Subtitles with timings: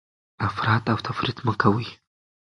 [0.47, 1.87] افراط او تفریط مه کوئ.